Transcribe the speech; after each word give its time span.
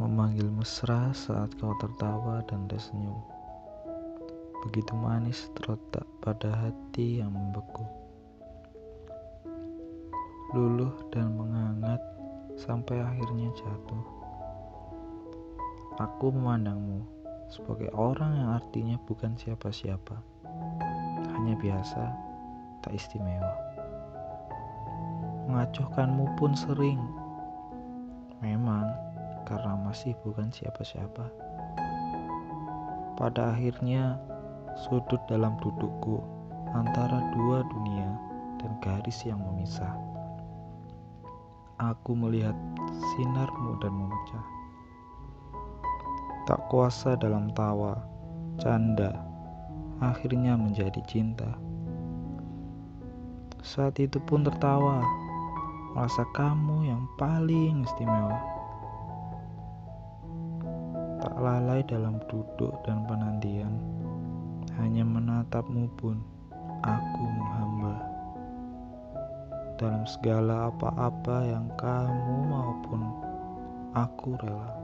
Memanggil 0.00 0.50
mesra 0.50 1.14
saat 1.14 1.54
kau 1.60 1.76
tertawa 1.78 2.42
dan 2.50 2.66
tersenyum 2.66 3.34
Begitu 4.64 4.96
manis 4.96 5.52
terletak 5.52 6.08
pada 6.24 6.48
hati 6.48 7.20
yang 7.20 7.36
membeku. 7.36 7.84
Luluh 10.56 10.96
dan 11.12 11.36
menghangat 11.36 12.00
sampai 12.56 12.96
akhirnya 12.96 13.52
jatuh. 13.52 14.04
Aku 16.00 16.32
memandangmu 16.32 17.04
sebagai 17.52 17.92
orang 17.92 18.40
yang 18.40 18.50
artinya 18.56 18.96
bukan 19.04 19.36
siapa-siapa. 19.36 20.16
Hanya 21.36 21.60
biasa, 21.60 22.02
tak 22.80 22.96
istimewa. 22.96 23.52
Mengacuhkanmu 25.44 26.40
pun 26.40 26.56
sering. 26.56 27.04
Memang 28.44 28.92
karena 29.48 29.72
masih 29.80 30.12
bukan 30.20 30.52
siapa-siapa. 30.52 31.32
Pada 33.16 33.56
akhirnya, 33.56 34.20
sudut 34.84 35.22
dalam 35.32 35.56
dudukku 35.64 36.20
antara 36.76 37.24
dua 37.32 37.64
dunia 37.72 38.10
dan 38.60 38.76
garis 38.84 39.24
yang 39.24 39.40
memisah. 39.40 39.96
Aku 41.80 42.12
melihat 42.12 42.52
sinarmu 43.16 43.80
dan 43.80 43.96
memecah. 43.96 44.46
Tak 46.44 46.60
kuasa 46.68 47.16
dalam 47.16 47.48
tawa, 47.56 47.96
canda, 48.60 49.24
akhirnya 50.04 50.60
menjadi 50.60 51.00
cinta. 51.08 51.48
Saat 53.64 53.96
itu 53.96 54.20
pun 54.20 54.44
tertawa, 54.44 55.00
merasa 55.94 56.26
kamu 56.34 56.90
yang 56.90 57.06
paling 57.14 57.86
istimewa. 57.86 58.34
Tak 61.22 61.38
lalai 61.38 61.86
dalam 61.86 62.18
duduk 62.26 62.74
dan 62.82 63.06
penantian, 63.06 63.78
hanya 64.74 65.06
menatapmu 65.06 65.86
pun 65.94 66.18
aku 66.82 67.22
menghamba. 67.22 67.94
Dalam 69.78 70.02
segala 70.02 70.74
apa-apa 70.74 71.46
yang 71.46 71.70
kamu 71.78 72.36
maupun 72.50 73.00
aku 73.94 74.34
rela. 74.42 74.74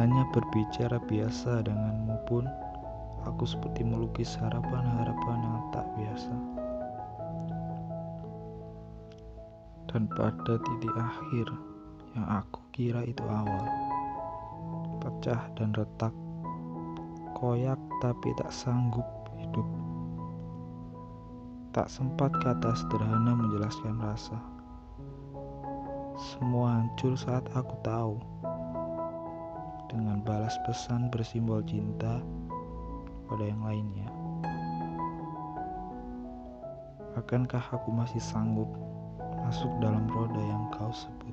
Hanya 0.00 0.24
berbicara 0.32 0.96
biasa 1.04 1.60
denganmu 1.64 2.16
pun, 2.24 2.48
aku 3.28 3.44
seperti 3.44 3.84
melukis 3.84 4.32
harapan-harapan 4.40 5.38
yang 5.44 5.60
tak 5.72 5.84
biasa. 5.96 6.65
Dan 9.90 10.10
pada 10.14 10.58
titik 10.58 10.94
akhir 10.98 11.46
yang 12.16 12.26
aku 12.26 12.60
kira 12.72 13.04
itu 13.04 13.22
awal. 13.28 13.64
Pecah 15.04 15.46
dan 15.54 15.76
retak. 15.76 16.12
Koyak 17.36 17.76
tapi 18.00 18.32
tak 18.40 18.48
sanggup 18.48 19.04
hidup. 19.36 19.68
Tak 21.76 21.92
sempat 21.92 22.32
kata 22.40 22.72
sederhana 22.72 23.36
menjelaskan 23.36 24.00
rasa. 24.00 24.40
Semua 26.16 26.80
hancur 26.80 27.12
saat 27.12 27.44
aku 27.52 27.76
tahu. 27.84 28.16
Dengan 29.92 30.24
balas 30.24 30.56
pesan 30.64 31.12
bersimbol 31.12 31.60
cinta 31.68 32.24
pada 33.28 33.44
yang 33.44 33.60
lainnya. 33.60 34.08
Akankah 37.20 37.64
aku 37.72 37.92
masih 37.92 38.20
sanggup 38.20 38.68
masuk 39.46 39.70
dalam 39.78 40.10
roda 40.10 40.42
yang 40.42 40.66
kau 40.74 40.90
sebut 40.90 41.30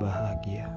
bahagia. 0.00 0.72